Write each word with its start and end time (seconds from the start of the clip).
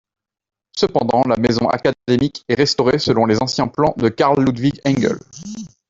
Cependant 0.75 1.21
la 1.27 1.37
maison 1.37 1.69
académique 1.69 2.43
est 2.49 2.55
restaurée 2.55 2.97
selon 2.97 3.27
les 3.27 3.43
anciens 3.43 3.67
plans 3.67 3.93
de 3.97 4.09
Carl 4.09 4.43
Ludvig 4.43 4.81
Engel. 4.83 5.19